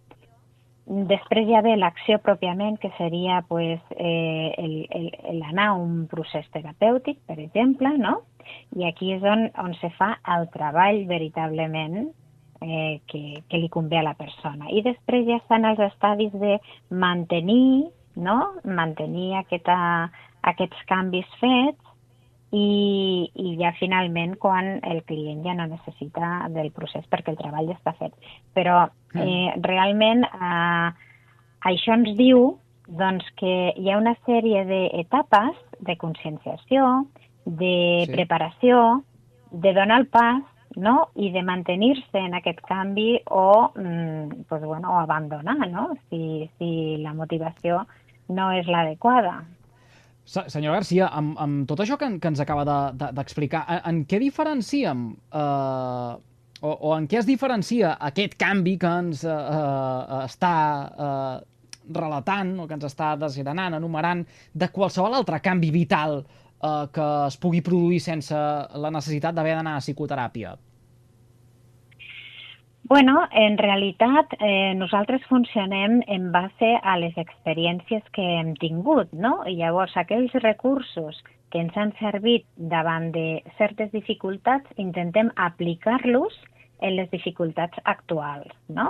Després 0.90 1.46
ha 1.54 1.60
ve 1.62 1.76
l'acció 1.78 2.16
pròpiament, 2.18 2.74
que 2.82 2.90
seria 2.96 3.44
pues, 3.46 3.78
eh, 3.94 4.54
el, 4.58 4.72
el, 4.90 5.04
el 5.30 5.42
anar 5.46 5.68
a 5.70 5.74
un 5.78 6.08
procés 6.10 6.48
terapèutic, 6.50 7.20
per 7.28 7.38
exemple, 7.38 7.92
no? 7.98 8.16
I 8.74 8.88
aquí 8.88 9.12
és 9.14 9.22
on, 9.22 9.46
on 9.62 9.76
se 9.78 9.92
fa 9.94 10.16
el 10.34 10.48
treball 10.50 11.04
veritablement 11.06 12.08
eh, 12.60 12.98
que, 13.06 13.22
que 13.46 13.60
li 13.62 13.70
convé 13.70 14.00
a 14.00 14.06
la 14.08 14.16
persona. 14.18 14.66
I 14.66 14.82
després 14.82 15.28
ja 15.28 15.38
estan 15.38 15.68
els 15.68 15.78
estadis 15.92 16.34
de 16.34 16.58
mantenir, 16.90 17.92
no? 18.22 18.54
mantenir 18.64 19.34
aquesta, 19.40 19.76
aquests 20.52 20.84
canvis 20.88 21.28
fets 21.40 21.90
i, 22.52 23.30
i 23.34 23.54
ja 23.60 23.70
finalment 23.78 24.34
quan 24.42 24.78
el 24.86 25.02
client 25.06 25.44
ja 25.46 25.54
no 25.54 25.68
necessita 25.70 26.48
del 26.54 26.72
procés 26.74 27.06
perquè 27.10 27.34
el 27.34 27.38
treball 27.38 27.70
ja 27.70 27.78
està 27.78 27.94
fet. 27.98 28.16
Però 28.56 28.82
mm. 29.14 29.22
eh, 29.22 29.54
realment 29.66 30.26
eh, 30.26 30.88
això 31.70 31.94
ens 31.98 32.16
diu 32.18 32.56
doncs, 32.90 33.26
que 33.38 33.72
hi 33.78 33.90
ha 33.90 34.00
una 34.00 34.16
sèrie 34.26 34.64
d'etapes 34.66 35.58
de 35.86 35.94
conscienciació, 35.96 37.06
de 37.44 38.06
sí. 38.06 38.12
preparació, 38.12 39.02
de 39.50 39.72
donar 39.74 40.00
el 40.02 40.08
pas 40.10 40.42
no? 40.76 41.10
i 41.14 41.30
de 41.34 41.42
mantenir-se 41.46 42.18
en 42.18 42.34
aquest 42.38 42.60
canvi 42.66 43.20
o, 43.26 43.70
mm, 43.74 44.44
pues, 44.48 44.62
bueno, 44.62 44.92
o 44.92 44.98
abandonar 44.98 45.68
no? 45.68 45.90
si, 46.08 46.50
si 46.58 46.98
la 46.98 47.14
motivació 47.14 47.86
no 48.30 48.50
és 48.56 48.68
l'adequada. 48.70 49.40
Senyor 50.30 50.76
Garcia, 50.76 51.08
amb, 51.10 51.34
amb 51.42 51.66
tot 51.66 51.80
això 51.82 51.96
que, 51.98 52.06
que 52.22 52.30
ens 52.30 52.40
acaba 52.42 52.62
d'explicar, 52.64 53.64
de, 53.66 53.74
de, 53.74 53.78
en, 53.80 54.02
en 54.02 54.04
què 54.06 54.20
diferenciem 54.22 55.06
eh, 55.34 56.12
o, 56.60 56.70
o 56.70 56.92
en 56.94 57.08
què 57.10 57.18
es 57.20 57.28
diferencia 57.28 57.96
aquest 58.10 58.36
canvi 58.40 58.76
que 58.80 58.92
ens 59.02 59.24
eh, 59.24 59.32
eh, 59.32 60.20
està 60.26 60.54
eh, 60.86 61.36
relatant 61.96 62.52
o 62.62 62.68
que 62.68 62.78
ens 62.78 62.86
està 62.86 63.14
desgranant, 63.18 63.78
enumerant, 63.80 64.22
de 64.54 64.70
qualsevol 64.70 65.18
altre 65.18 65.40
canvi 65.42 65.72
vital 65.74 66.20
eh, 66.20 66.86
que 66.94 67.08
es 67.26 67.38
pugui 67.40 67.64
produir 67.66 68.00
sense 68.04 68.36
la 68.84 68.92
necessitat 68.94 69.34
d'haver 69.34 69.56
d'anar 69.58 69.78
a 69.78 69.84
psicoteràpia? 69.84 70.54
Bueno, 72.90 73.28
en 73.30 73.56
realitat 73.56 74.32
eh, 74.40 74.74
nosaltres 74.74 75.22
funcionem 75.28 76.00
en 76.08 76.32
base 76.32 76.72
a 76.82 76.96
les 76.98 77.14
experiències 77.22 78.02
que 78.10 78.24
hem 78.40 78.56
tingut, 78.58 79.12
no? 79.14 79.44
I 79.46 79.54
llavors 79.60 79.94
aquells 79.94 80.34
recursos 80.42 81.20
que 81.54 81.60
ens 81.62 81.76
han 81.78 81.92
servit 82.00 82.48
davant 82.72 83.12
de 83.14 83.44
certes 83.60 83.92
dificultats 83.94 84.74
intentem 84.74 85.30
aplicar-los 85.36 86.34
en 86.82 86.96
les 86.96 87.06
dificultats 87.14 87.78
actuals, 87.84 88.50
no? 88.66 88.88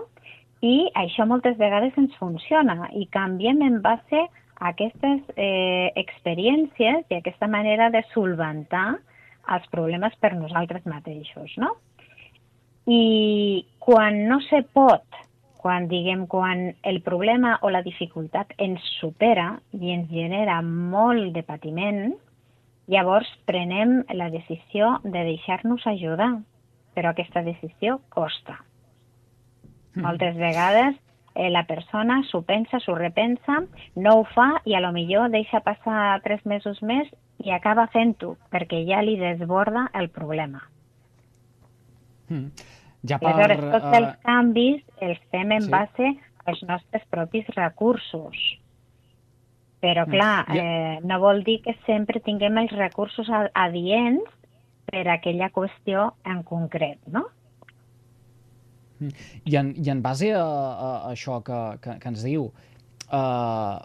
I 0.64 0.88
això 1.02 1.28
moltes 1.28 1.60
vegades 1.60 2.00
ens 2.00 2.16
funciona 2.16 2.88
i 2.96 3.04
canviem 3.12 3.60
en 3.68 3.82
base 3.84 4.24
a 4.24 4.72
aquestes 4.72 5.28
eh, 5.36 5.92
experiències 6.06 7.04
i 7.04 7.20
aquesta 7.20 7.52
manera 7.52 7.92
de 7.92 8.00
solventar 8.14 8.96
els 9.52 9.68
problemes 9.76 10.16
per 10.24 10.32
nosaltres 10.40 10.88
mateixos, 10.88 11.52
no? 11.60 11.74
I 12.90 13.66
quan 13.78 14.24
no 14.26 14.40
se 14.48 14.64
pot, 14.74 15.04
quan 15.60 15.86
diguem, 15.90 16.24
quan 16.26 16.70
el 16.82 17.02
problema 17.06 17.58
o 17.62 17.70
la 17.70 17.84
dificultat 17.86 18.54
ens 18.58 18.82
supera 18.98 19.60
i 19.76 19.92
ens 19.94 20.08
genera 20.10 20.58
molt 20.64 21.34
de 21.36 21.44
patiment, 21.46 22.14
llavors 22.90 23.28
prenem 23.46 24.00
la 24.16 24.30
decisió 24.32 24.96
de 25.04 25.22
deixar-nos 25.28 25.86
ajudar, 25.86 26.32
però 26.96 27.12
aquesta 27.12 27.44
decisió 27.46 28.00
costa. 28.08 28.56
Mm. 29.94 30.02
Moltes 30.06 30.36
vegades 30.40 30.96
eh, 31.34 31.50
la 31.50 31.64
persona 31.68 32.22
s'ho 32.30 32.42
pensa, 32.42 32.80
s'ho 32.80 32.96
repensa, 32.98 33.60
no 33.94 34.16
ho 34.18 34.26
fa 34.34 34.50
i 34.64 34.74
a 34.74 34.82
lo 34.82 34.90
millor 34.96 35.30
deixa 35.30 35.62
passar 35.66 36.18
tres 36.24 36.42
mesos 36.46 36.82
més 36.82 37.08
i 37.44 37.54
acaba 37.54 37.86
fent-ho 37.92 38.34
perquè 38.50 38.82
ja 38.88 39.00
li 39.04 39.16
desborda 39.20 39.86
el 39.94 40.10
problema. 40.10 40.64
Mm. 42.30 42.50
Ja 43.02 43.18
per, 43.18 43.32
Aleshores, 43.32 43.62
tots 43.72 43.96
els 43.96 44.16
canvis 44.26 44.82
els 45.00 45.20
fem 45.32 45.52
en 45.56 45.62
sí. 45.62 45.70
base 45.72 46.10
els 46.50 46.62
nostres 46.68 47.02
propis 47.10 47.46
recursos. 47.56 48.36
Però, 49.80 50.04
Mm. 50.06 50.10
clar, 50.10 50.44
Ja. 50.54 50.62
eh, 50.64 50.98
no 51.02 51.18
vol 51.20 51.42
dir 51.44 51.62
que 51.62 51.74
sempre 51.86 52.20
tinguem 52.20 52.58
els 52.58 52.72
recursos 52.72 53.28
adients 53.54 54.28
per 54.84 55.06
a 55.08 55.14
aquella 55.14 55.50
qüestió 55.50 56.14
en 56.24 56.42
concret, 56.42 56.98
no? 57.06 57.24
I 59.00 59.56
en, 59.56 59.72
i 59.80 59.88
en 59.88 60.02
base 60.02 60.34
a, 60.36 60.44
a, 60.44 60.90
a 61.08 61.12
això 61.14 61.38
que, 61.42 61.60
que, 61.80 61.98
que 62.02 62.08
ens 62.08 62.22
diu, 62.22 62.50
uh, 63.08 63.78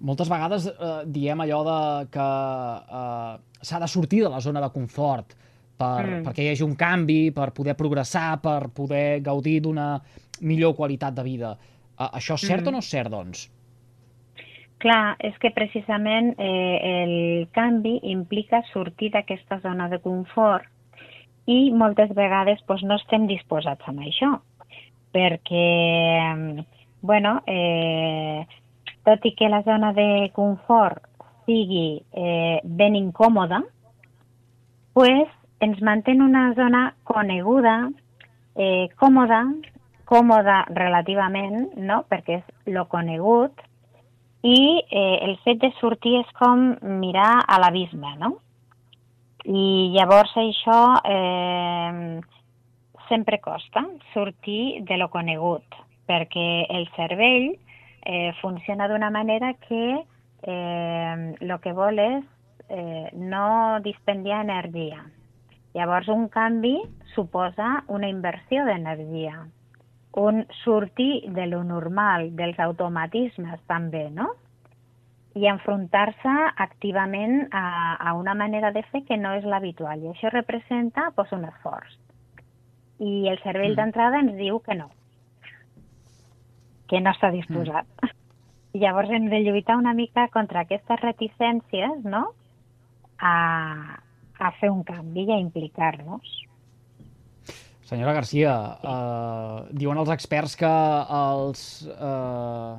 moltes 0.00 0.30
vegades 0.32 0.70
uh, 0.72 1.02
diem 1.04 1.42
allò 1.44 1.60
de 1.68 2.08
que 2.14 2.24
uh, 2.24 3.34
s'ha 3.60 3.80
de 3.82 3.88
sortir 3.88 4.22
de 4.24 4.30
la 4.32 4.40
zona 4.40 4.62
de 4.64 4.70
confort 4.72 5.36
per, 5.76 6.06
Mm. 6.06 6.22
perquè 6.24 6.42
hi 6.42 6.48
hagi 6.52 6.62
un 6.62 6.76
canvi, 6.76 7.30
per 7.32 7.52
poder 7.52 7.74
progressar, 7.74 8.40
per 8.40 8.68
poder 8.68 9.20
gaudir 9.22 9.60
d'una 9.62 10.00
millor 10.40 10.74
qualitat 10.74 11.14
de 11.14 11.22
vida. 11.22 11.56
Uh, 11.98 12.10
això 12.18 12.34
és 12.34 12.46
cert 12.46 12.62
Mm. 12.62 12.68
o 12.68 12.70
no 12.72 12.78
és 12.78 12.90
cert, 12.90 13.10
doncs? 13.10 13.50
Clar, 14.78 15.16
és 15.20 15.36
que 15.38 15.50
precisament 15.50 16.34
eh, 16.38 16.78
el 17.02 17.48
canvi 17.52 18.00
implica 18.02 18.62
sortir 18.72 19.10
d'aquesta 19.12 19.60
zona 19.60 19.88
de 19.88 19.98
confort 19.98 20.66
i 21.46 21.70
moltes 21.72 22.10
vegades 22.14 22.60
doncs, 22.66 22.82
no 22.82 22.96
estem 22.96 23.26
disposats 23.26 23.80
a 23.86 23.92
això, 23.92 24.40
perquè, 25.14 26.64
bueno, 27.00 27.40
eh, 27.46 28.44
tot 29.04 29.24
i 29.24 29.34
que 29.34 29.48
la 29.48 29.62
zona 29.62 29.92
de 29.92 30.30
confort 30.34 31.02
sigui 31.46 32.02
eh, 32.12 32.60
ben 32.64 32.96
incòmoda, 32.96 33.62
pues, 34.92 35.28
ens 35.60 35.80
manté 35.82 36.12
en 36.12 36.22
una 36.22 36.52
zona 36.54 36.94
coneguda, 37.04 37.90
eh, 38.56 38.88
còmoda, 38.96 39.44
còmoda 40.04 40.64
relativament, 40.74 41.70
no? 41.76 42.04
perquè 42.10 42.40
és 42.40 42.72
lo 42.74 42.86
conegut, 42.88 43.62
i 44.44 44.84
eh, 44.90 45.18
el 45.24 45.38
fet 45.44 45.62
de 45.62 45.70
sortir 45.80 46.18
és 46.20 46.32
com 46.36 46.74
mirar 47.00 47.44
a 47.48 47.58
l'abisme, 47.62 48.10
no? 48.20 48.34
I 49.44 49.92
llavors 49.92 50.32
això 50.40 50.80
eh, 51.08 52.20
sempre 53.08 53.40
costa 53.40 53.84
sortir 54.12 54.84
de 54.88 54.98
lo 55.00 55.08
conegut, 55.12 55.64
perquè 56.08 56.66
el 56.68 56.88
cervell 56.96 57.50
eh, 58.04 58.32
funciona 58.40 58.88
d'una 58.88 59.10
manera 59.10 59.54
que 59.66 60.04
eh, 60.44 61.34
lo 61.40 61.60
que 61.60 61.72
vol 61.72 61.98
és 61.98 62.24
eh, 62.68 63.08
no 63.16 63.80
dispendiar 63.84 64.44
energia. 64.44 65.04
Llavors 65.74 66.08
un 66.08 66.28
canvi 66.28 66.76
suposa 67.14 67.82
una 67.88 68.08
inversió 68.08 68.64
d'energia 68.64 69.42
un 70.16 70.46
sortir 70.62 71.32
de 71.34 71.46
lo 71.46 71.64
normal, 71.64 72.30
dels 72.36 72.58
automatismes 72.62 73.60
també, 73.66 74.08
no? 74.14 74.28
I 75.34 75.48
enfrontar-se 75.50 76.34
activament 76.62 77.48
a, 77.50 77.96
a 77.98 78.12
una 78.14 78.34
manera 78.38 78.70
de 78.70 78.84
fer 78.92 79.02
que 79.08 79.18
no 79.18 79.32
és 79.34 79.44
l'habitual. 79.44 80.04
I 80.04 80.12
això 80.12 80.30
representa 80.30 81.08
pues, 81.16 81.32
un 81.34 81.44
esforç. 81.48 81.96
I 83.02 83.26
el 83.28 83.40
cervell 83.42 83.72
Mm. 83.72 83.80
d'entrada 83.80 84.20
ens 84.22 84.36
diu 84.38 84.60
que 84.62 84.76
no, 84.78 84.86
que 86.86 87.00
no 87.00 87.10
està 87.10 87.32
disposat. 87.34 87.86
I 88.72 88.78
llavors 88.84 89.10
hem 89.10 89.26
de 89.28 89.42
lluitar 89.42 89.76
una 89.76 89.94
mica 89.94 90.28
contra 90.28 90.62
aquestes 90.62 91.00
reticències, 91.02 92.04
no?, 92.04 92.28
a, 93.18 93.98
a 94.44 94.52
fer 94.60 94.70
un 94.72 94.82
canvi 94.86 95.24
i 95.28 95.32
a 95.32 95.40
implicar-nos. 95.40 96.34
Senyora 97.84 98.14
Garcia, 98.16 98.52
eh, 98.80 99.56
diuen 99.76 100.00
els 100.00 100.12
experts 100.12 100.56
que 100.60 100.70
els 101.18 101.64
eh, 101.92 102.70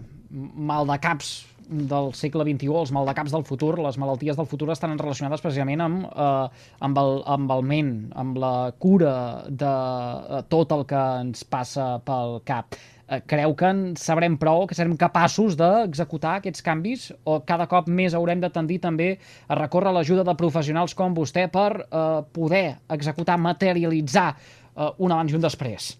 maldecaps 0.71 1.35
del 1.65 2.11
segle 2.17 2.45
XXI, 2.45 2.71
els 2.81 2.91
maldecaps 2.93 3.33
del 3.33 3.45
futur, 3.45 3.75
les 3.81 3.97
malalties 4.01 4.37
del 4.37 4.49
futur 4.49 4.69
estan 4.73 4.97
relacionades 4.99 5.41
precisament 5.41 5.81
amb, 5.85 6.07
eh, 6.09 6.65
amb, 6.87 6.99
el, 7.01 7.21
amb 7.37 7.53
el 7.57 7.63
ment, 7.69 7.93
amb 8.17 8.37
la 8.41 8.55
cura 8.81 9.15
de 9.49 9.71
eh, 9.71 10.43
tot 10.49 10.73
el 10.75 10.85
que 10.89 11.05
ens 11.21 11.45
passa 11.49 11.95
pel 12.05 12.39
cap. 12.45 12.77
Eh, 13.07 13.21
creu 13.29 13.53
que 13.53 13.69
en 13.69 13.81
sabrem 14.01 14.33
prou, 14.41 14.63
que 14.65 14.73
serem 14.73 14.95
capaços 14.97 15.53
d'executar 15.59 16.39
aquests 16.39 16.63
canvis 16.65 17.11
o 17.23 17.37
cada 17.45 17.67
cop 17.69 17.85
més 17.85 18.15
haurem 18.17 18.41
de 18.41 18.49
tendir 18.49 18.79
també 18.81 19.11
a 19.47 19.57
recórrer 19.59 19.93
l'ajuda 19.93 20.23
de 20.25 20.33
professionals 20.39 20.95
com 20.97 21.13
vostè 21.13 21.45
per 21.53 21.69
eh, 21.85 22.23
poder 22.33 22.79
executar, 22.89 23.37
materialitzar 23.37 24.31
eh, 24.33 24.89
un 24.97 25.13
abans 25.13 25.31
i 25.31 25.37
un 25.37 25.45
després? 25.45 25.91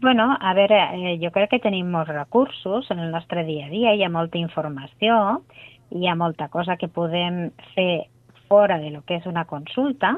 Bueno, 0.00 0.30
a 0.38 0.54
veure, 0.54 0.78
eh, 0.94 1.16
jo 1.18 1.32
crec 1.34 1.50
que 1.56 1.62
tenim 1.66 1.90
molts 1.90 2.14
recursos 2.14 2.86
en 2.94 3.02
el 3.02 3.10
nostre 3.10 3.42
dia 3.42 3.66
a 3.66 3.72
dia, 3.72 3.96
hi 3.98 4.06
ha 4.06 4.14
molta 4.14 4.38
informació, 4.38 5.40
hi 5.90 6.06
ha 6.06 6.14
molta 6.14 6.46
cosa 6.54 6.78
que 6.78 6.86
podem 6.86 7.48
fer 7.74 8.06
fora 8.46 8.78
de 8.78 8.92
lo 8.94 9.02
que 9.02 9.18
és 9.18 9.26
una 9.26 9.42
consulta, 9.50 10.14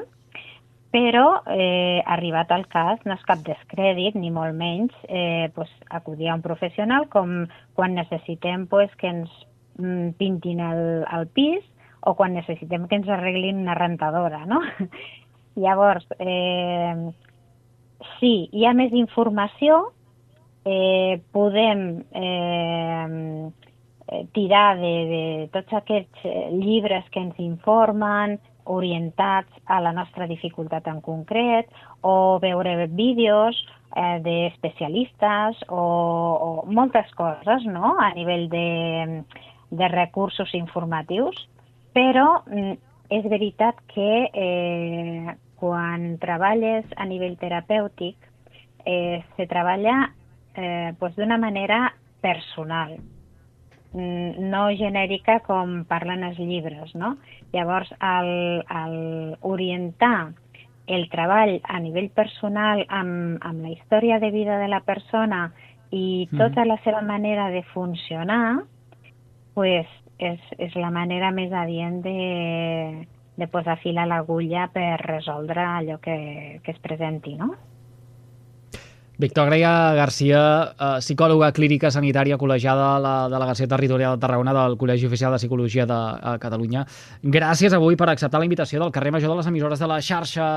però 0.91 1.41
eh, 1.47 2.03
arribat 2.05 2.51
al 2.51 2.65
cas 2.71 2.99
no 3.07 3.15
és 3.15 3.23
cap 3.27 3.39
descrèdit, 3.47 4.17
ni 4.19 4.31
molt 4.33 4.55
menys 4.57 4.95
eh, 5.07 5.47
pues, 5.55 5.71
acudir 5.89 6.29
a 6.29 6.35
un 6.35 6.43
professional 6.43 7.07
com 7.09 7.45
quan 7.77 7.95
necessitem 7.95 8.67
pues, 8.67 8.91
que 8.99 9.07
ens 9.07 9.31
mm, 9.79 10.17
pintin 10.19 10.59
el, 10.59 10.83
el 11.07 11.29
pis 11.31 11.63
o 12.01 12.15
quan 12.19 12.35
necessitem 12.35 12.89
que 12.89 12.99
ens 12.99 13.09
arreglin 13.09 13.63
una 13.63 13.77
rentadora, 13.77 14.43
no? 14.45 14.59
Llavors, 15.61 16.07
eh, 16.19 17.11
sí, 18.19 18.49
hi 18.51 18.65
ha 18.65 18.75
més 18.75 18.93
informació, 18.95 19.83
eh, 20.65 21.21
podem 21.31 22.01
eh, 22.11 23.51
tirar 24.35 24.77
de, 24.79 24.93
de 25.11 25.23
tots 25.53 25.73
aquests 25.81 26.25
eh, 26.27 26.49
llibres 26.51 27.07
que 27.11 27.21
ens 27.23 27.37
informen, 27.39 28.39
orientats 28.65 29.51
a 29.65 29.79
la 29.81 29.91
nostra 29.91 30.27
dificultat 30.27 30.87
en 30.87 31.01
concret, 31.01 31.69
o 32.01 32.39
veure 32.41 32.87
vídeos 32.87 33.57
eh, 33.95 34.19
d'especialistes 34.23 35.63
o, 35.69 35.81
o 35.81 36.49
moltes 36.71 37.11
coses 37.17 37.65
no? 37.65 37.95
a 37.99 38.11
nivell 38.15 38.47
de, 38.49 39.23
de 39.71 39.87
recursos 39.87 40.53
informatius, 40.57 41.37
però 41.93 42.41
mm, 42.47 42.75
és 43.11 43.27
veritat 43.27 43.79
que 43.91 44.11
eh, 44.31 45.35
quan 45.59 46.15
treballes 46.21 46.87
a 46.97 47.05
nivell 47.05 47.37
terapèutic 47.37 48.15
eh, 48.85 49.21
se 49.35 49.47
treballa 49.47 50.11
eh, 50.55 50.93
pues 50.99 51.15
d'una 51.15 51.37
manera 51.37 51.93
personal, 52.21 52.97
no 53.93 54.69
genèrica 54.77 55.39
com 55.43 55.83
parlen 55.85 56.23
els 56.23 56.39
llibres, 56.39 56.93
no? 56.95 57.17
Llavors, 57.51 57.91
al, 57.99 58.63
al 58.67 59.37
orientar 59.41 60.31
el 60.87 61.09
treball 61.09 61.59
a 61.63 61.79
nivell 61.79 62.09
personal 62.09 62.85
amb, 62.89 63.37
amb 63.41 63.61
la 63.61 63.69
història 63.69 64.19
de 64.19 64.31
vida 64.31 64.57
de 64.59 64.67
la 64.67 64.81
persona 64.81 65.51
i 65.91 66.27
Mhm. 66.31 66.37
tota 66.39 66.65
la 66.65 66.77
seva 66.83 67.01
manera 67.01 67.49
de 67.49 67.63
funcionar, 67.73 68.63
pues 69.53 69.87
és, 70.19 70.39
és 70.57 70.75
la 70.75 70.91
manera 70.91 71.31
més 71.31 71.51
adient 71.51 72.01
de, 72.03 73.07
de 73.35 73.47
posar 73.47 73.77
fil 73.81 73.97
a 73.97 74.05
l'agulla 74.05 74.69
per 74.71 74.99
resoldre 75.01 75.61
allò 75.61 75.99
que, 75.99 76.59
que 76.63 76.71
es 76.71 76.79
presenti, 76.79 77.35
no? 77.35 77.55
Victòria 79.21 79.93
Garcia, 79.93 80.41
eh, 80.73 80.97
psicòloga 81.03 81.51
clínica 81.53 81.91
sanitària 81.93 82.39
col·legiada 82.41 82.87
a 82.95 82.99
la 82.99 83.15
Delegació 83.29 83.67
Territorial 83.69 84.17
de 84.17 84.23
Tarragona 84.25 84.55
del 84.57 84.77
Col·legi 84.81 85.05
Oficial 85.05 85.35
de 85.35 85.37
Psicologia 85.37 85.85
de 85.85 85.99
Catalunya. 86.41 86.85
Gràcies 87.21 87.73
avui 87.77 87.95
per 87.95 88.09
acceptar 88.09 88.41
la 88.41 88.49
invitació 88.49 88.81
del 88.81 88.91
carrer 88.91 89.13
Major 89.13 89.29
de 89.29 89.37
les 89.37 89.47
emissores 89.47 89.79
de 89.79 89.87
la 89.87 90.01
xarxa 90.01 90.47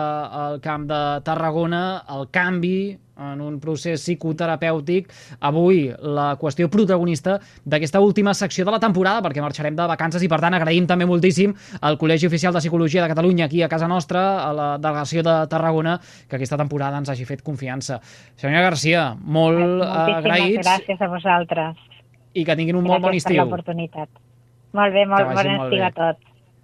al 0.47 0.61
Camp 0.65 0.89
de 0.89 1.03
Tarragona, 1.29 2.05
el 2.17 2.29
canvi 2.33 2.97
en 3.17 3.41
un 3.41 3.59
procés 3.61 4.01
psicoterapèutic. 4.03 5.11
Avui 5.41 5.87
la 6.01 6.35
qüestió 6.41 6.69
protagonista 6.71 7.39
d'aquesta 7.65 8.01
última 8.01 8.35
secció 8.35 8.65
de 8.65 8.75
la 8.75 8.81
temporada, 8.83 9.23
perquè 9.23 9.43
marxarem 9.45 9.77
de 9.77 9.87
vacances 9.87 10.23
i 10.23 10.29
per 10.29 10.41
tant 10.43 10.55
agraïm 10.55 10.89
també 10.91 11.07
moltíssim 11.07 11.55
al 11.81 11.99
Col·legi 12.01 12.27
Oficial 12.27 12.55
de 12.55 12.63
Psicologia 12.65 13.03
de 13.03 13.13
Catalunya 13.13 13.47
aquí 13.47 13.63
a 13.63 13.69
casa 13.69 13.89
nostra, 13.89 14.25
a 14.43 14.53
la 14.53 14.69
delegació 14.79 15.23
de 15.23 15.39
Tarragona, 15.51 15.99
que 16.29 16.37
aquesta 16.37 16.59
temporada 16.61 16.99
ens 16.99 17.11
hagi 17.11 17.25
fet 17.25 17.43
confiança. 17.43 18.01
Senyora 18.37 18.69
Garcia, 18.71 19.15
molt 19.21 19.59
Moltíssimes 19.61 20.19
agraïts 20.19 20.67
gràcies 20.67 21.01
a 21.01 21.09
vosaltres. 21.09 21.77
i 22.35 22.45
que 22.45 22.57
tinguin 22.57 22.77
un 22.77 22.85
molt 22.85 23.01
bon 23.01 23.13
gràcies 23.13 23.25
per 23.25 23.33
estiu. 23.33 23.45
l'oportunitat. 23.45 24.09
Molt 24.75 24.93
bé, 24.93 25.07
molt 25.07 25.35
bon 25.35 25.51
estiu 25.55 25.85
a 25.85 25.91
tots. 25.95 26.34